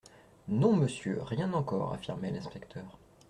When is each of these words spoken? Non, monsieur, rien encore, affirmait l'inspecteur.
Non, 0.47 0.75
monsieur, 0.77 1.21
rien 1.21 1.53
encore, 1.53 1.93
affirmait 1.93 2.31
l'inspecteur. 2.31 2.97